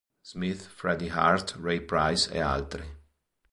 Smith, 0.23 0.65
Freddie 0.65 1.09
Hart, 1.09 1.53
Ray 1.57 1.79
Price 1.79 2.27
e 2.33 2.41
altri. 2.41 2.87